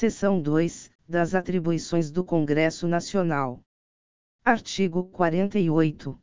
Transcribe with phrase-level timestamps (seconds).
[0.00, 3.60] Seção 2 das atribuições do Congresso Nacional.
[4.42, 6.18] Artigo 48.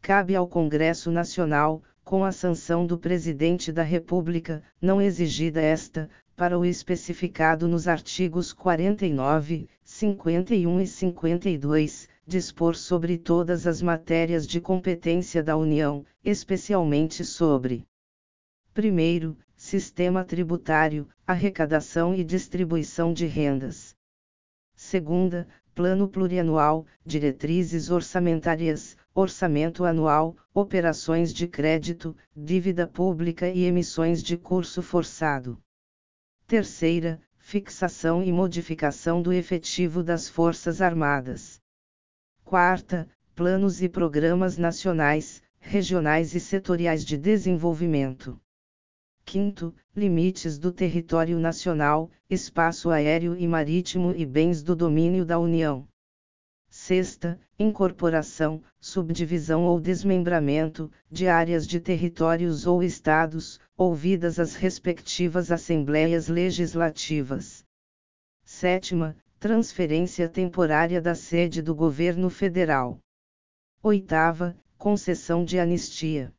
[0.00, 6.56] Cabe ao Congresso Nacional, com a sanção do Presidente da República, não exigida esta, para
[6.56, 15.42] o especificado nos artigos 49, 51 e 52, dispor sobre todas as matérias de competência
[15.42, 17.84] da União, especialmente sobre.
[18.72, 23.96] Primeiro, sistema tributário, arrecadação e distribuição de rendas.
[24.76, 34.36] Segunda, plano plurianual, diretrizes orçamentárias, orçamento anual, operações de crédito, dívida pública e emissões de
[34.36, 35.58] curso forçado.
[36.46, 41.58] Terceira, fixação e modificação do efetivo das Forças Armadas.
[42.44, 48.38] Quarta, planos e programas nacionais, regionais e setoriais de desenvolvimento.
[49.34, 55.88] Quinto, limites do território nacional, espaço aéreo e marítimo e bens do domínio da União.
[56.70, 66.28] Sexta, incorporação, subdivisão ou desmembramento, de áreas de territórios ou estados, ouvidas as respectivas assembleias
[66.28, 67.64] legislativas.
[68.44, 73.00] Sétima, transferência temporária da sede do governo federal.
[73.82, 76.32] Oitava, concessão de anistia.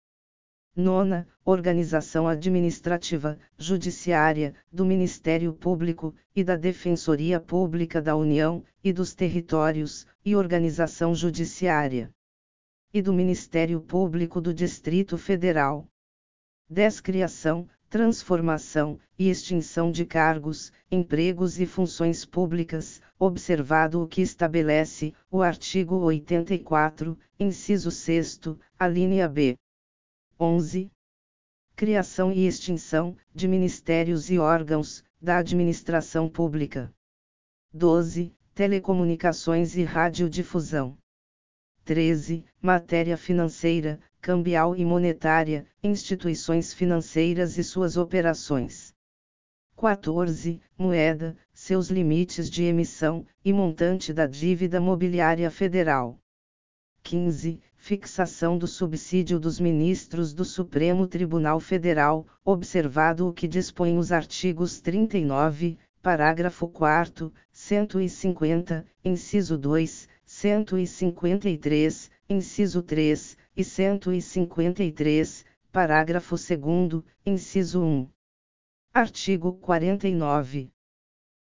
[0.78, 9.14] Nona, organização administrativa, judiciária, do Ministério Público, e da Defensoria Pública da União, e dos
[9.14, 12.12] Territórios, e organização judiciária.
[12.94, 15.88] E do Ministério Público do Distrito Federal.
[16.70, 17.00] 10.
[17.00, 25.42] Criação, transformação e extinção de cargos, empregos e funções públicas, observado o que estabelece o
[25.42, 28.42] artigo 84, inciso 6,
[28.78, 29.56] a linha B.
[30.38, 30.92] 11.
[31.78, 36.94] Criação e extinção de ministérios e órgãos da administração pública.
[37.74, 38.36] 12.
[38.54, 40.98] Telecomunicações e radiodifusão.
[41.86, 42.44] 13.
[42.62, 48.94] Matéria financeira, cambial e monetária, instituições financeiras e suas operações.
[49.78, 50.62] 14.
[50.78, 56.20] Moeda, seus limites de emissão e montante da dívida mobiliária federal.
[57.04, 64.12] 15 fixação do subsídio dos ministros do Supremo Tribunal Federal, observado o que dispõem os
[64.12, 77.84] artigos 39, parágrafo 4, 150, inciso 2, 153, inciso 3, e 153, parágrafo 2, inciso
[77.84, 78.10] 1.
[78.96, 80.72] Artigo 49.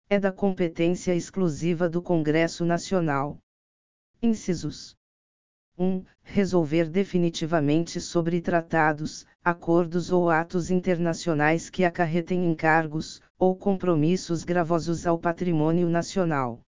[0.09, 3.37] É da competência exclusiva do Congresso Nacional.
[4.23, 4.99] Incisos
[5.77, 6.03] 1.
[6.21, 15.17] Resolver definitivamente sobre tratados, acordos ou atos internacionais que acarretem encargos, ou compromissos gravosos ao
[15.17, 16.59] patrimônio nacional.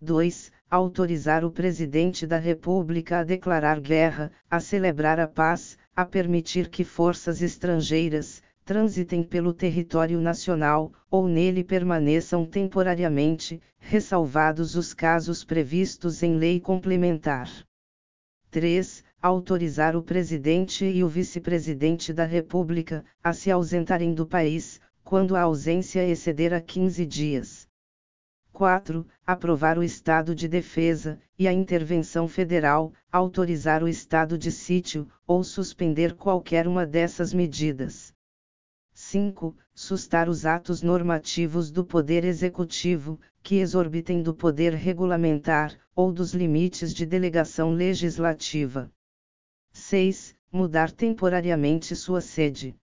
[0.00, 0.52] 2.
[0.70, 6.84] Autorizar o Presidente da República a declarar guerra, a celebrar a paz, a permitir que
[6.84, 16.36] forças estrangeiras, transitem pelo território nacional, ou nele permaneçam temporariamente, ressalvados os casos previstos em
[16.36, 17.50] lei complementar.
[18.50, 19.04] 3.
[19.20, 25.42] Autorizar o presidente e o vice-presidente da República a se ausentarem do país, quando a
[25.42, 27.68] ausência exceder a 15 dias.
[28.52, 29.06] 4.
[29.26, 35.44] Aprovar o estado de defesa e a intervenção federal, autorizar o estado de sítio, ou
[35.44, 38.14] suspender qualquer uma dessas medidas.
[39.10, 39.56] 5.
[39.74, 46.92] Sustar os atos normativos do Poder Executivo, que exorbitem do poder regulamentar, ou dos limites
[46.92, 48.92] de delegação legislativa.
[49.72, 50.36] 6.
[50.52, 52.76] Mudar temporariamente sua sede.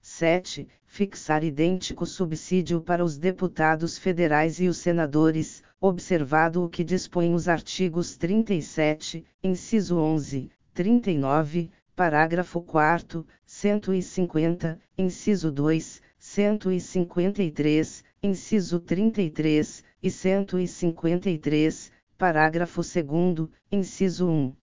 [0.00, 0.68] 7.
[0.84, 7.48] Fixar idêntico subsídio para os deputados federais e os senadores, observado o que dispõem os
[7.48, 21.92] artigos 37, inciso 11, 39, parágrafo 4, 150, inciso 2, 153, inciso 33, e 153,
[22.16, 24.56] parágrafo 2, inciso 1.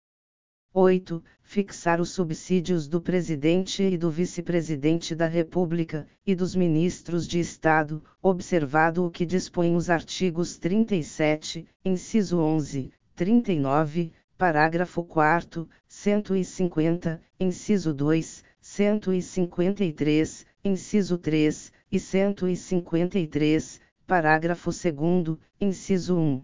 [0.73, 1.21] 8.
[1.43, 8.01] Fixar os subsídios do Presidente e do Vice-Presidente da República, e dos Ministros de Estado,
[8.21, 18.43] observado o que dispõem os artigos 37, inciso 11, 39, parágrafo 4, 150, inciso 2,
[18.59, 26.43] 153, inciso 3, e 153, parágrafo 2, inciso 1.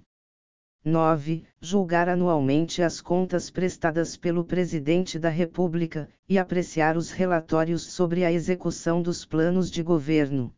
[0.84, 1.44] 9.
[1.60, 8.32] Julgar anualmente as contas prestadas pelo Presidente da República, e apreciar os relatórios sobre a
[8.32, 10.54] execução dos planos de governo.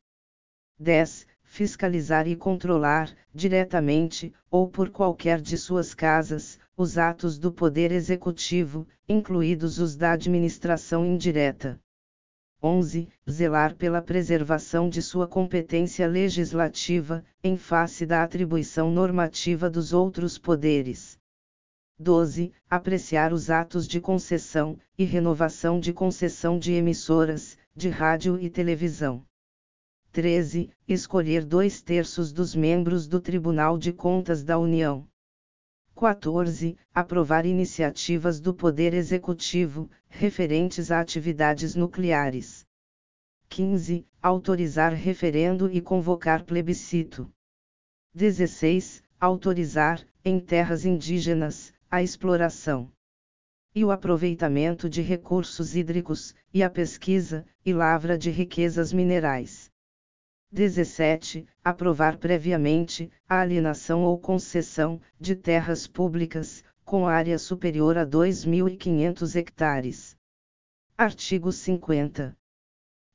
[0.80, 7.92] 10 fiscalizar e controlar, diretamente, ou por qualquer de suas casas, os atos do Poder
[7.92, 11.80] Executivo, incluídos os da administração indireta.
[12.64, 13.10] 11.
[13.30, 21.20] Zelar pela preservação de sua competência legislativa, em face da atribuição normativa dos outros poderes.
[22.00, 22.52] 12.
[22.70, 29.24] Apreciar os atos de concessão e renovação de concessão de emissoras, de rádio e televisão.
[30.12, 30.72] 13.
[30.88, 35.08] Escolher dois terços dos membros do Tribunal de Contas da União.
[36.04, 36.76] 14.
[36.94, 42.66] Aprovar iniciativas do Poder Executivo, referentes a atividades nucleares.
[43.48, 44.06] 15.
[44.22, 47.32] Autorizar referendo e convocar plebiscito.
[48.14, 49.02] 16.
[49.18, 52.92] Autorizar, em terras indígenas, a exploração
[53.74, 59.72] e o aproveitamento de recursos hídricos, e a pesquisa e lavra de riquezas minerais.
[60.54, 61.48] 17.
[61.64, 70.16] Aprovar previamente a alienação ou concessão de terras públicas com área superior a 2.500 hectares.
[70.96, 72.38] Artigo 50.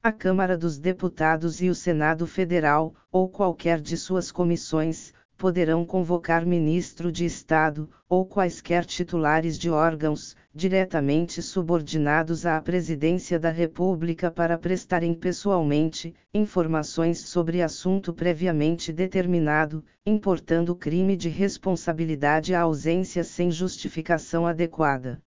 [0.03, 6.45] A Câmara dos Deputados e o Senado Federal, ou qualquer de suas comissões, poderão convocar
[6.45, 14.59] ministro de Estado, ou quaisquer titulares de órgãos, diretamente subordinados à Presidência da República para
[14.59, 24.45] prestarem pessoalmente informações sobre assunto previamente determinado, importando crime de responsabilidade à ausência sem justificação
[24.45, 25.23] adequada.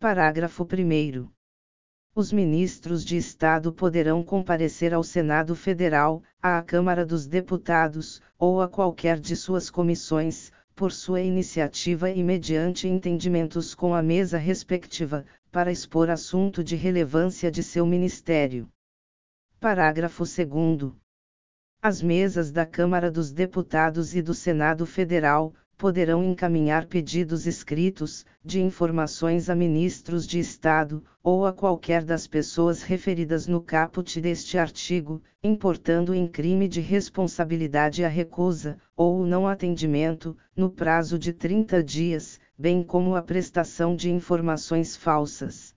[0.00, 1.37] Parágrafo 1
[2.18, 8.66] os ministros de Estado poderão comparecer ao Senado Federal, à Câmara dos Deputados, ou a
[8.66, 15.70] qualquer de suas comissões, por sua iniciativa e mediante entendimentos com a mesa respectiva, para
[15.70, 18.68] expor assunto de relevância de seu ministério.
[19.60, 20.92] Parágrafo 2.
[21.80, 28.60] As mesas da Câmara dos Deputados e do Senado Federal, poderão encaminhar pedidos escritos, de
[28.60, 35.22] informações a ministros de Estado, ou a qualquer das pessoas referidas no caput deste artigo,
[35.40, 41.80] importando em crime de responsabilidade a recusa, ou o não atendimento, no prazo de 30
[41.84, 45.77] dias, bem como a prestação de informações falsas.